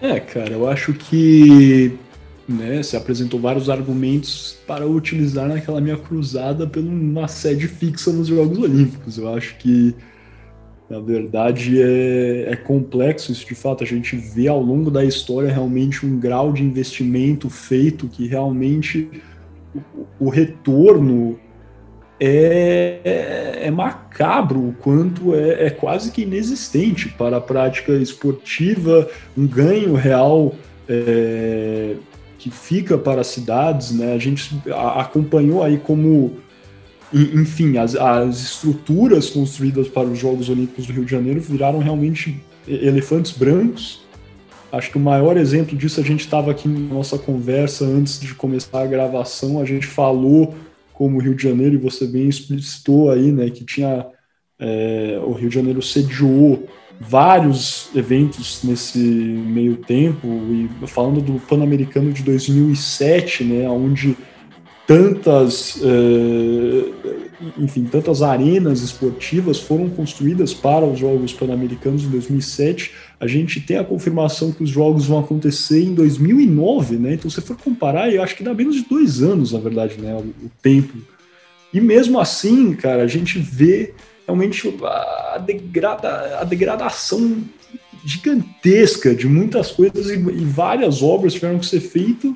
[0.00, 1.98] É, cara, eu acho que
[2.48, 8.28] né, se apresentou vários argumentos para utilizar naquela minha cruzada por uma sede fixa nos
[8.28, 9.18] Jogos Olímpicos.
[9.18, 9.92] Eu acho que
[10.88, 13.84] na verdade, é, é, complexo isso de fato.
[13.84, 19.08] A gente vê ao longo da história realmente um grau de investimento feito que realmente
[20.18, 21.38] o, retorno
[22.18, 29.08] é, é, é, macabro, o quanto é, é, quase que inexistente para a prática esportiva,
[29.36, 30.54] um ganho real
[30.88, 31.94] é,
[32.38, 33.92] que fica para as cidades.
[33.92, 34.12] Né?
[34.12, 34.60] A gente
[34.96, 36.36] acompanhou aí como
[37.12, 42.40] enfim, as, as estruturas construídas para os Jogos Olímpicos do Rio de Janeiro viraram realmente
[42.68, 44.00] elefantes brancos.
[44.72, 48.34] Acho que o maior exemplo disso a gente estava aqui na nossa conversa antes de
[48.34, 50.54] começar a gravação, a gente falou
[50.92, 54.06] como o Rio de Janeiro, e você bem explicitou aí, né, que tinha
[54.58, 56.68] é, o Rio de Janeiro sediou
[57.00, 64.16] vários eventos nesse meio tempo, e falando do Pan-Americano de 2007, né, onde
[64.90, 66.92] tantas, uh,
[67.56, 72.90] enfim, tantas arenas esportivas foram construídas para os Jogos Pan-Americanos em 2007.
[73.20, 77.14] A gente tem a confirmação que os Jogos vão acontecer em 2009, né?
[77.14, 80.12] Então, se for comparar, eu acho que dá menos de dois anos, na verdade, né?
[80.12, 80.98] O, o tempo.
[81.72, 83.94] E mesmo assim, cara, a gente vê
[84.26, 87.44] realmente a, degrada, a degradação
[88.04, 92.32] gigantesca de muitas coisas e, e várias obras tiveram que ser feitas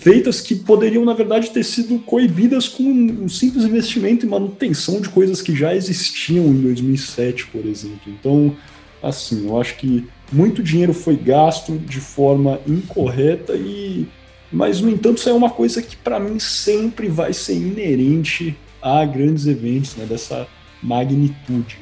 [0.00, 5.10] feitas que poderiam, na verdade, ter sido coibidas com um simples investimento em manutenção de
[5.10, 8.00] coisas que já existiam em 2007, por exemplo.
[8.06, 8.56] Então,
[9.02, 14.08] assim, eu acho que muito dinheiro foi gasto de forma incorreta e
[14.52, 19.04] mas no entanto isso é uma coisa que para mim sempre vai ser inerente a
[19.04, 20.48] grandes eventos né, dessa
[20.82, 21.78] magnitude.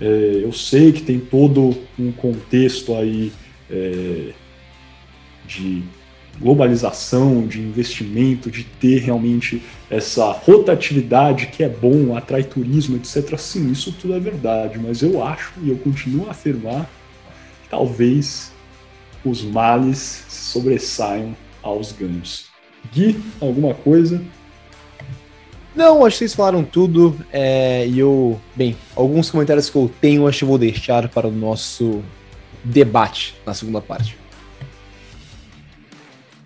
[0.00, 3.32] É, eu sei que tem todo um contexto aí
[3.70, 4.32] é,
[5.46, 5.82] de
[6.40, 13.36] globalização, de investimento, de ter realmente essa rotatividade que é bom, atrai turismo, etc.
[13.38, 16.84] Sim, isso tudo é verdade, mas eu acho e eu continuo a afirmar
[17.62, 18.52] que talvez
[19.24, 22.46] os males sobressaiam aos ganhos.
[22.92, 24.22] Gui, alguma coisa?
[25.74, 27.18] Não, acho que vocês falaram tudo.
[27.30, 28.40] É, e eu.
[28.54, 32.02] Bem, alguns comentários que eu tenho, acho que vou deixar para o nosso
[32.64, 34.16] debate na segunda parte.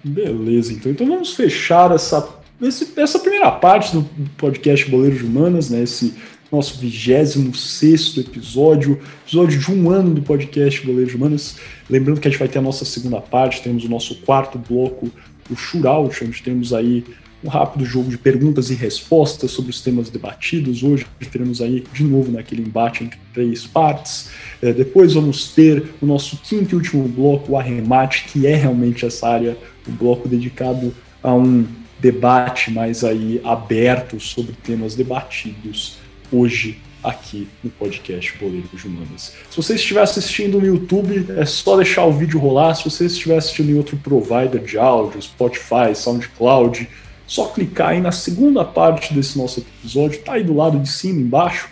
[0.03, 0.91] Beleza, então.
[0.93, 2.27] Então vamos fechar essa,
[2.61, 5.83] esse, essa primeira parte do podcast Boleiro de Humanas, né?
[5.83, 6.15] Esse
[6.51, 11.57] nosso 26 episódio, episódio de um ano do podcast Boleiro de Humanas.
[11.89, 15.11] Lembrando que a gente vai ter a nossa segunda parte, temos o nosso quarto bloco,
[15.51, 17.05] o Shootout, onde temos aí
[17.43, 20.82] um rápido jogo de perguntas e respostas sobre os temas debatidos.
[20.82, 24.30] Hoje teremos aí de novo naquele embate entre três partes.
[24.61, 29.07] É, depois vamos ter o nosso quinto e último bloco, o arremate, que é realmente
[29.07, 29.57] essa área,
[29.88, 31.66] o bloco dedicado a um
[31.99, 35.99] debate mais aí aberto sobre temas debatidos
[36.32, 39.34] hoje aqui no podcast Boleiro de Humanas.
[39.51, 42.74] Se você estiver assistindo no YouTube, é só deixar o vídeo rolar.
[42.74, 46.88] Se você estiver assistindo em outro provider de áudio, Spotify, SoundCloud,
[47.31, 51.20] só clicar aí na segunda parte desse nosso episódio, tá aí do lado de cima,
[51.20, 51.68] embaixo,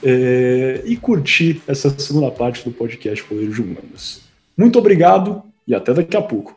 [0.00, 4.20] é, e curtir essa segunda parte do podcast Poder de Humanas.
[4.56, 6.56] Muito obrigado e até daqui a pouco.